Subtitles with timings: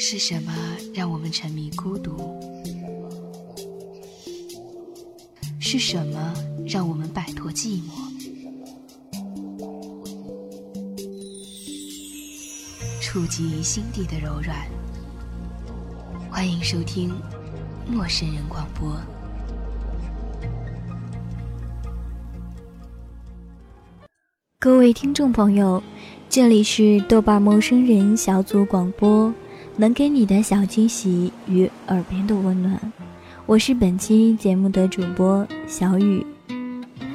[0.00, 0.52] 是什么
[0.94, 2.40] 让我们沉迷孤独？
[5.58, 6.32] 是什么
[6.64, 7.90] 让我们摆脱寂寞？
[13.00, 14.56] 触及心底的柔软。
[16.30, 17.10] 欢迎收听
[17.90, 18.92] 《陌生人广播》。
[24.60, 25.82] 各位听众朋友，
[26.30, 29.34] 这里是豆瓣陌生人小组广播，
[29.80, 32.92] 能给你的小惊喜与耳边的温暖。
[33.46, 36.26] 我是本期节目的主播小雨，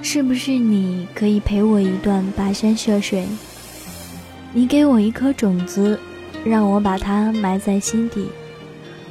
[0.02, 3.28] 是不是你可以陪我一段跋山涉水？
[4.54, 6.00] 你给我一颗种子，
[6.46, 8.28] 让我把它埋在心底。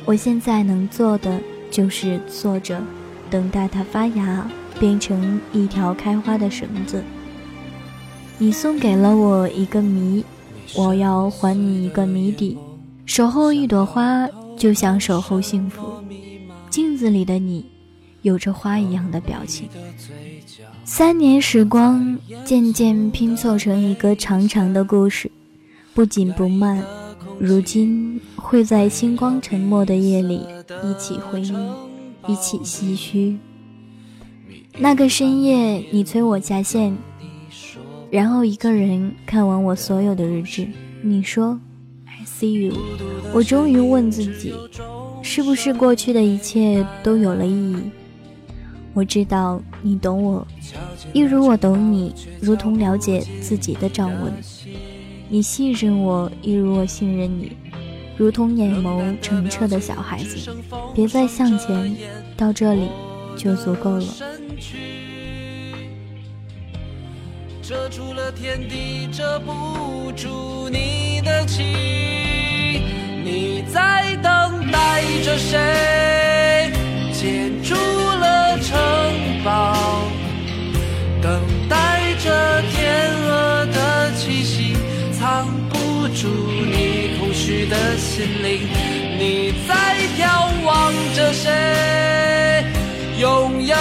[0.07, 1.39] 我现在能做的
[1.71, 2.83] 就是坐着，
[3.29, 4.51] 等待它发芽，
[4.81, 7.05] 变成一条开花的绳子。
[8.39, 10.25] 你送给了我一个谜，
[10.75, 12.57] 我要还你一个谜底。
[13.05, 15.83] 守候一朵花，就像守候幸福。
[16.71, 17.67] 镜子里的你，
[18.23, 19.69] 有着花一样的表情。
[20.85, 25.31] 三年时光渐渐拼凑成一个长长的故事，
[25.95, 26.83] 不紧不慢。
[27.39, 30.47] 如今会在星光沉默的夜里
[30.85, 31.53] 一起回忆，
[32.27, 33.37] 一起唏嘘。
[34.79, 36.97] 那个深夜，你催我下线，
[38.11, 40.69] 然后一个人看完我所有的日志。
[41.03, 41.59] 你说
[42.27, 42.75] see you，
[43.33, 44.55] 我终于问自己。
[45.25, 47.77] 是不是过去的一切都有了意义？
[48.93, 50.47] 我知道你懂我，
[51.13, 54.33] 一如我懂你，如同了解自己的掌纹。
[55.29, 57.53] 你信任我，一如我信任你，
[58.17, 60.51] 如同眼眸澄澈的小孩子。
[60.93, 61.95] 别再向前，
[62.37, 62.89] 到这里
[63.37, 64.05] 就足够了。
[67.73, 71.65] 遮住了天地，遮不住你的情，
[73.25, 74.71] 你在等。
[74.71, 76.71] 待着谁
[77.15, 78.79] 建筑了城
[79.43, 80.05] 堡，
[81.23, 84.77] 等待着天鹅的气息，
[85.19, 88.69] 藏不住你空虚的心灵。
[89.19, 91.51] 你在眺望着谁
[93.19, 93.75] 拥有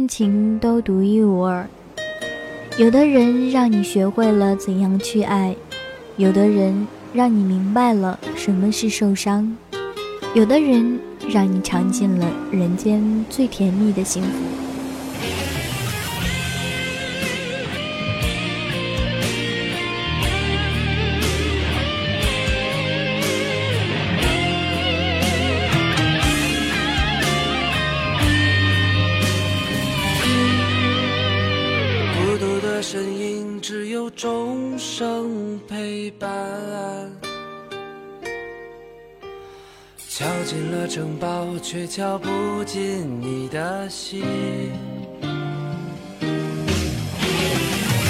[0.00, 1.68] 恋情都独一无二，
[2.78, 5.54] 有的人让你学会了怎样去爱，
[6.16, 9.54] 有的人让你明白了什么是受伤，
[10.32, 14.69] 有的人让你尝尽了人间最甜蜜的幸福。
[36.10, 36.28] 陪伴，
[40.08, 44.20] 敲进了城堡，却敲不进你的心。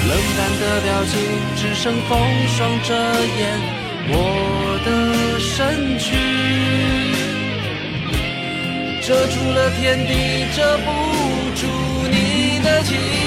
[0.07, 1.13] 冷淡的表情，
[1.55, 2.17] 只剩风
[2.47, 3.59] 霜遮掩
[4.09, 4.15] 我
[4.83, 4.89] 的
[5.39, 6.17] 身躯，
[9.05, 10.11] 遮住了天地，
[10.55, 10.89] 遮不
[11.55, 11.67] 住
[12.09, 13.20] 你的情。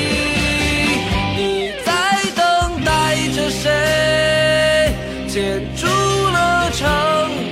[5.35, 6.89] 建筑了城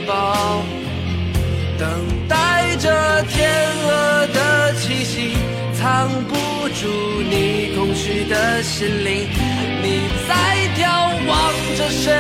[0.07, 0.63] 堡，
[1.77, 1.91] 等
[2.29, 3.51] 待着天
[3.85, 5.37] 鹅的气息，
[5.75, 6.37] 藏不
[6.69, 6.87] 住
[7.29, 9.29] 你空虚的心灵。
[9.83, 10.33] 你在
[10.77, 12.13] 眺望着谁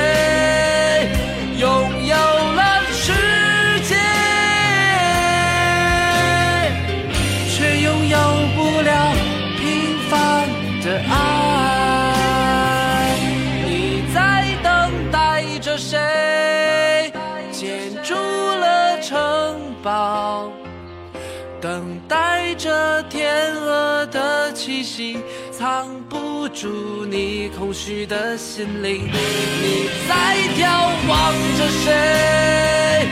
[21.60, 25.18] 等待着天鹅的气息，
[25.53, 29.09] 藏不住你空虚的心灵。
[29.09, 33.06] 你在眺望着谁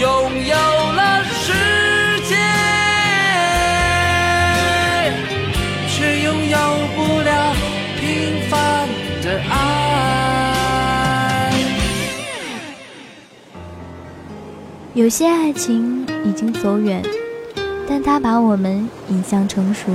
[0.00, 0.08] 拥
[0.46, 1.52] 有了世
[2.28, 2.34] 界，
[5.88, 6.58] 却拥有
[6.96, 7.54] 不了
[8.00, 8.02] 平
[8.50, 8.88] 凡
[9.22, 9.54] 的爱。
[14.94, 17.02] 有些爱情已经走远。
[17.88, 19.90] 但他把我们引向成熟。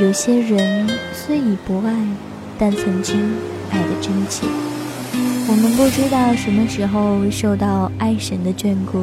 [0.00, 1.94] 有些人虽已不爱，
[2.58, 3.20] 但曾经
[3.70, 4.46] 爱的真切。
[5.48, 9.02] 我们不知道什么时候受到爱神的眷顾，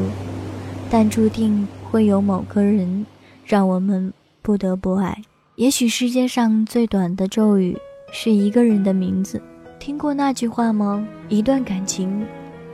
[0.89, 3.05] 但注定会有某个人
[3.45, 4.11] 让我们
[4.41, 5.21] 不得不爱。
[5.55, 7.77] 也许世界上最短的咒语
[8.11, 9.41] 是一个人的名字。
[9.77, 11.05] 听过那句话吗？
[11.29, 12.25] 一段感情，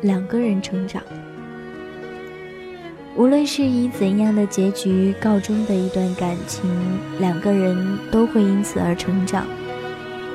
[0.02, 1.02] 两个人成长。
[3.16, 6.64] 无论是以怎样的结局告终的一段感情，
[7.20, 9.46] 两个人都会因此而成长。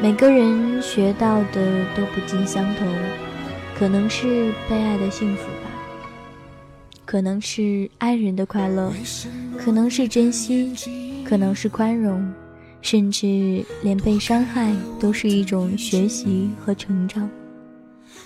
[0.01, 2.87] 每个人学到的都不尽相同，
[3.77, 5.69] 可能是被爱的幸福吧，
[7.05, 8.93] 可能是爱人的快乐，
[9.59, 10.73] 可能是珍惜，
[11.25, 12.33] 可能是宽容，
[12.81, 17.29] 甚至连被伤害都是一种学习和成长。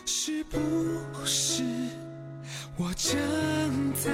[0.05, 0.59] 是不
[1.25, 1.63] 是
[2.79, 3.21] 我正
[3.93, 4.11] 在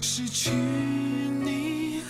[0.00, 2.02] 失去你？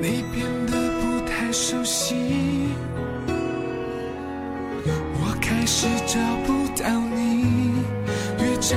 [0.00, 2.14] 你变得不太熟悉，
[4.86, 7.82] 我开始找不到你，
[8.38, 8.76] 越找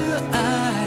[0.00, 0.85] 的爱。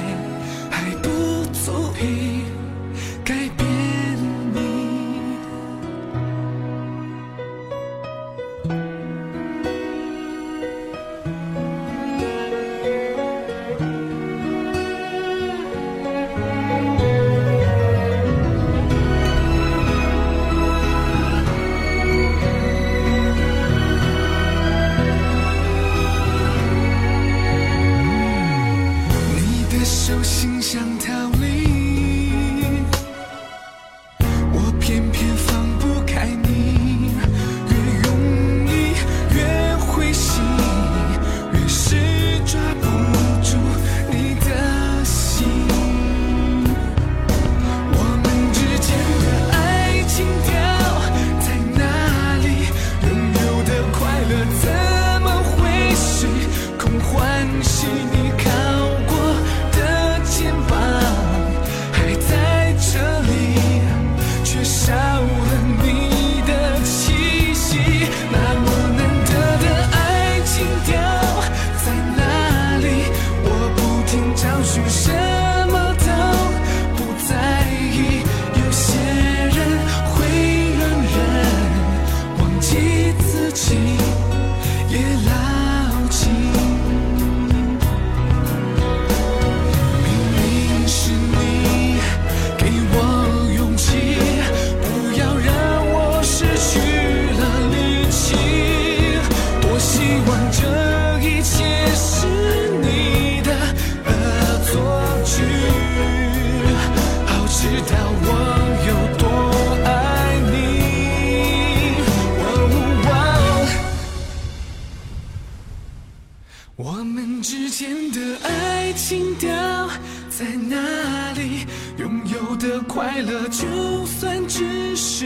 [123.22, 125.26] 乐，就算只是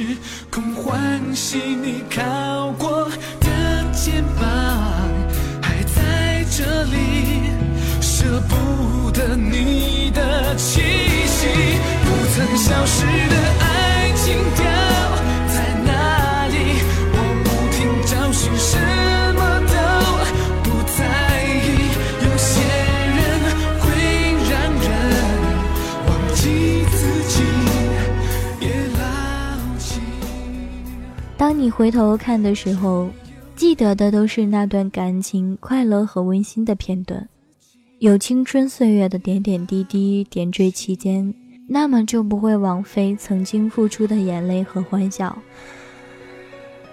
[0.49, 1.57] 空欢喜。
[1.57, 3.09] 你靠过
[3.39, 3.47] 的
[3.91, 4.45] 肩膀
[5.61, 7.43] 还在这里，
[8.01, 10.57] 舍不得你的
[31.63, 33.09] 你回头看的时候，
[33.55, 37.25] 记得的都是那段感情快乐和温馨的片段，
[37.99, 41.33] 有青春岁月的点点滴滴点缀其间，
[41.69, 45.41] 那么就不会枉费曾经付出的眼泪和欢笑。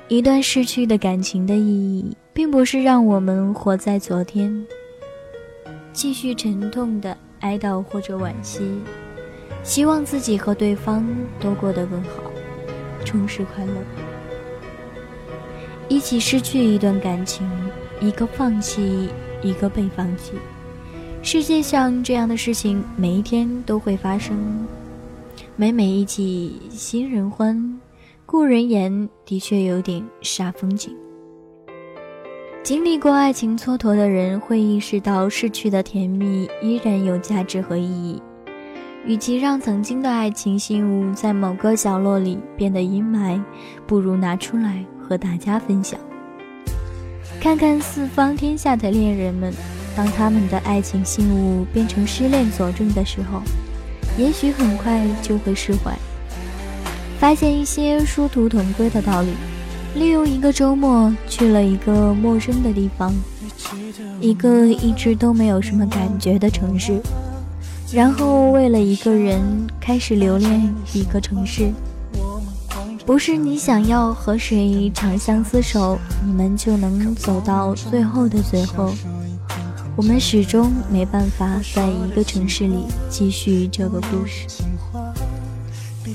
[0.07, 4.65] 一段逝去的感情的意义，并不是让我们活在昨天，
[5.93, 8.61] 继续沉痛的哀悼或者惋惜，
[9.65, 11.05] 希望自己和对方
[11.41, 12.23] 都过得更好，
[13.05, 13.73] 充实快乐。
[15.91, 17.45] 一起失去一段感情，
[18.01, 19.09] 一个放弃，
[19.43, 20.35] 一个被放弃。
[21.21, 24.39] 世界上这样的事情每一天都会发生，
[25.57, 27.77] 每每一起新人欢，
[28.25, 30.95] 故人言，的确有点煞风景。
[32.63, 38.23] 经历过爱情蹉跎的人会意识到，逝去的甜蜜依然有价值和意义。
[39.05, 43.43] 与其让曾经的爱情信物在某个角落里变得阴霾，
[43.89, 45.99] 不如拿出来和大家分享。
[47.41, 49.53] 看看四方天下的恋人们，
[49.97, 53.43] 当他们的爱情信物变成失恋佐证的时候，
[54.17, 55.99] 也许很快就会释怀，
[57.19, 59.33] 发现一些殊途同归的道理。
[59.97, 63.13] 利用一个周末去了一个陌生的地方，
[64.21, 67.01] 一个一直都没有什么感觉的城市，
[67.93, 69.41] 然后为了一个人
[69.81, 71.73] 开始留恋一个城市。
[73.11, 78.95] 不是你想要和谁长相厮守，你们就能走到最后的最后。
[79.97, 84.47] 我们始终没办法在一个城市里继续这个故事。
[86.05, 86.15] 你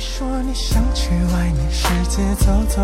[0.00, 2.82] 说你想去外面世界走走，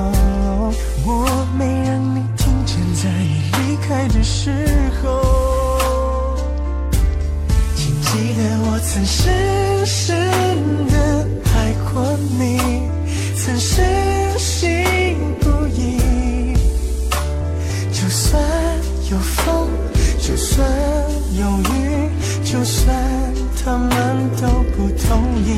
[1.04, 1.26] 我
[1.59, 4.68] 没让你听见，在你离开的时
[5.02, 5.41] 候，
[8.12, 10.14] 记得我曾深深
[10.87, 12.61] 的爱过你，
[13.35, 14.85] 曾深信
[15.40, 16.54] 不疑。
[17.90, 18.38] 就算
[19.11, 19.71] 有风，
[20.21, 20.69] 就算
[21.38, 22.11] 有雨，
[22.45, 22.95] 就算。
[23.64, 25.57] 他们都不同意，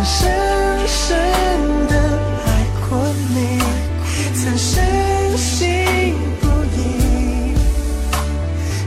[0.00, 0.30] 曾深
[0.88, 1.08] 深
[1.88, 1.94] 的
[2.46, 2.48] 爱
[2.88, 2.98] 过
[3.34, 3.60] 你，
[4.34, 4.82] 曾深
[5.36, 7.54] 信不疑。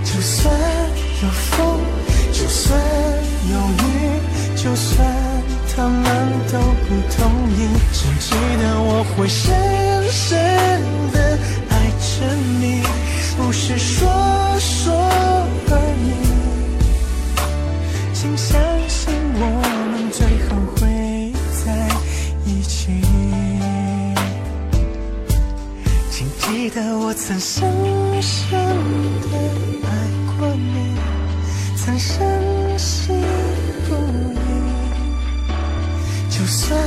[0.04, 0.52] 就算
[1.22, 1.80] 有风，
[2.32, 2.82] 就算
[3.52, 3.54] 有
[3.86, 3.86] 雨，
[4.56, 5.08] 就算
[5.76, 6.04] 他们
[6.52, 9.28] 都不同意，只记得我会
[26.16, 27.68] 请记得我曾深
[28.22, 29.38] 深的
[29.82, 29.90] 爱
[30.38, 30.96] 过你
[31.76, 33.20] 曾深信
[33.90, 34.38] 不疑
[36.30, 36.80] 就算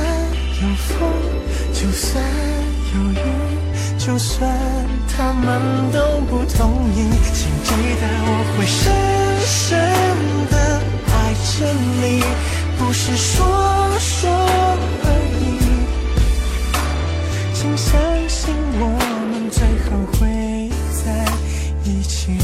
[0.61, 1.11] 有风
[1.73, 2.23] 就算
[2.95, 3.15] 有雨
[3.97, 4.49] 就算
[5.09, 8.79] 他们都不同意请记得我会深
[9.45, 9.77] 深
[10.49, 10.55] 的
[11.11, 11.67] 爱着
[12.01, 12.23] 你
[12.77, 13.45] 不是说
[13.99, 14.31] 说
[15.03, 15.07] 而
[15.41, 15.43] 已
[17.53, 19.06] 请相信我
[19.49, 21.25] 最后会在
[21.83, 22.37] 一起。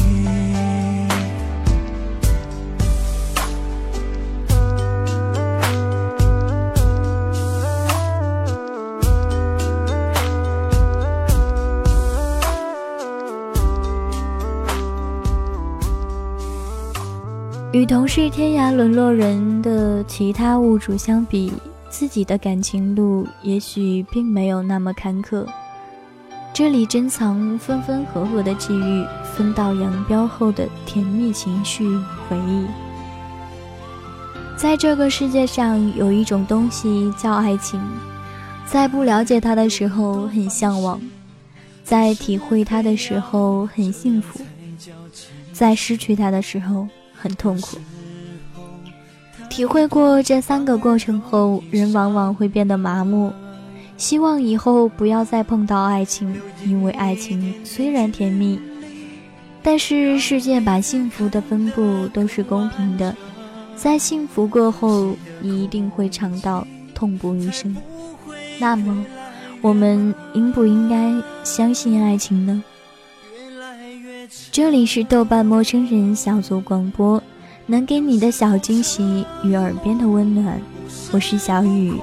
[17.72, 21.52] 与同是天涯沦落人的其他物主相比，
[21.90, 25.44] 自己的感情路也许并没有那么坎坷。
[26.54, 31.84] 这里珍藏分分合合的际遇，分道扬镳后的甜蜜情绪
[32.28, 32.64] 回忆。
[34.56, 37.80] 在这个世界上，有一种东西叫爱情，
[38.64, 41.00] 在不了解它的时候很向往，
[41.82, 44.40] 在体会它的时候很幸福，
[45.52, 46.86] 在失去它的时候
[47.20, 47.78] 很痛苦。
[49.50, 53.32] 体会过这三个过程后，人往往会变得麻木。
[53.96, 58.60] 希望以后不要再碰到爱情，因为爱情虽然甜蜜，
[59.62, 63.14] 但是世界把幸福的分布都是公平的，
[63.76, 67.74] 在幸福过后，你一定会尝到痛不欲生。
[68.58, 69.04] 那么，
[69.60, 72.62] 我们应不应该相信爱情呢？
[74.50, 77.22] 这里是豆瓣陌生人小组广播，
[77.66, 80.60] 能给你的小惊喜与耳边的温暖，
[81.12, 81.94] 我是小雨，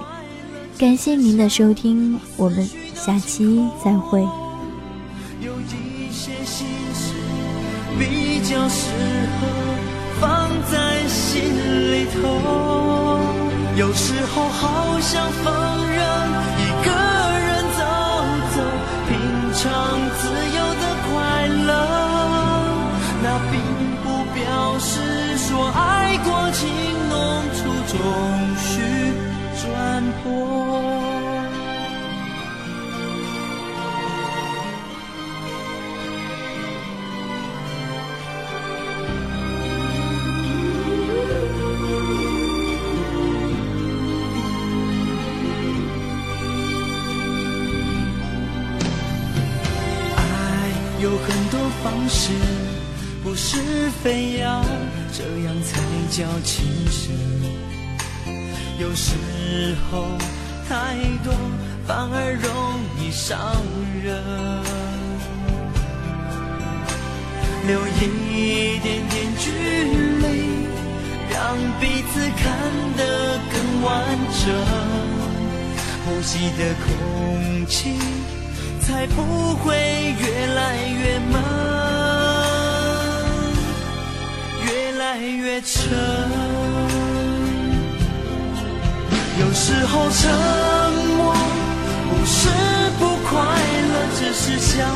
[0.81, 4.19] 感谢您的收听，我们下期再会。
[5.39, 7.13] 有一些心事
[7.99, 8.89] 比较适
[9.37, 9.45] 合
[10.19, 11.39] 放在心
[11.91, 12.17] 里头，
[13.77, 16.01] 有时候好想放任
[16.57, 16.89] 一个
[17.45, 17.85] 人走
[18.55, 18.57] 走，
[19.07, 19.13] 品
[19.53, 19.61] 尝
[20.17, 21.13] 自由的快
[21.67, 21.69] 乐，
[23.21, 23.53] 那并
[24.01, 24.41] 不表
[24.79, 24.89] 示
[25.37, 26.67] 说爱过情
[27.07, 27.13] 浓
[27.53, 27.95] 处终
[28.57, 28.70] 须转破。
[28.70, 28.70] 爱有很多
[30.23, 30.27] 爱
[51.01, 52.31] 有很多方式，
[53.23, 54.63] 不是非要
[55.11, 57.60] 这样才叫情深。
[58.81, 59.13] 有时
[59.91, 60.17] 候
[60.67, 61.31] 太多
[61.85, 62.49] 反而容
[62.99, 63.37] 易伤
[64.03, 64.11] 人，
[67.67, 69.51] 留一点点距
[70.17, 70.65] 离，
[71.29, 71.37] 让
[71.79, 72.41] 彼此看
[72.97, 73.87] 得更完
[74.41, 74.49] 整。
[76.03, 76.89] 呼吸的空
[77.67, 77.99] 气
[78.79, 79.75] 才不会
[80.19, 80.23] 越
[80.55, 80.59] 来
[80.89, 81.33] 越闷，
[84.65, 87.20] 越来越沉。
[89.39, 90.29] 有时候沉
[91.17, 91.33] 默
[92.09, 92.49] 不是
[92.99, 94.87] 不快乐，只是想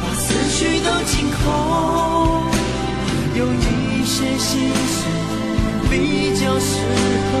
[0.00, 1.42] 把思绪都清空。
[3.34, 5.06] 有一些心事
[5.90, 5.92] 比
[6.38, 6.70] 较适
[7.28, 7.32] 合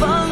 [0.00, 0.29] 放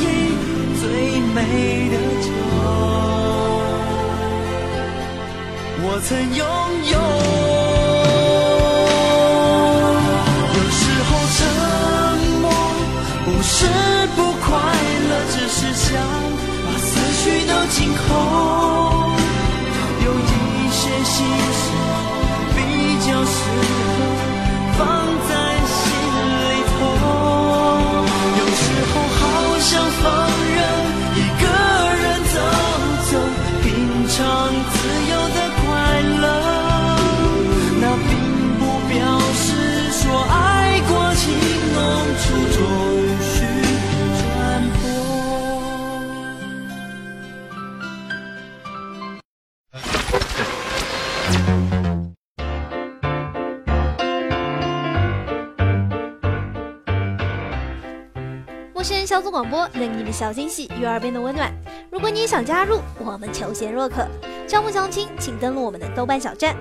[0.00, 0.04] 忆
[0.80, 0.82] 最
[1.34, 1.36] 美
[1.90, 2.26] 的酒。
[5.80, 6.40] 我曾拥
[6.92, 6.96] 有。
[10.54, 11.38] 有时候沉
[12.40, 12.44] 默
[13.24, 13.56] 不是
[14.16, 14.46] 不快
[15.08, 15.86] 乐，只是想
[16.64, 18.57] 把思绪都静候。
[34.18, 34.78] 品尝自
[35.08, 35.62] 由的快
[36.02, 36.26] 乐。
[37.80, 38.10] 那并
[38.58, 38.98] 不表
[39.32, 39.46] 示
[39.92, 40.34] 说爱
[40.88, 41.22] 过情
[41.72, 41.78] 浓
[42.18, 42.58] 处终
[43.22, 43.46] 须
[44.18, 44.26] 转
[44.72, 44.82] 破。
[58.74, 61.52] 陌生人小组广播，能给你的小惊喜与耳边的温暖。
[61.98, 64.06] 如果你也想加入，我们求贤若渴。
[64.46, 66.56] 招募相亲，请登录我们的豆瓣小站。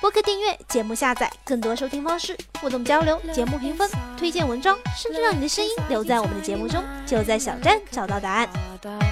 [0.00, 9.11] 播客订阅、节目下载、更多收听方式、互动交流、节目评分、推荐文章，甚至让你的声音留在我们的节目中，就在小站找到答案。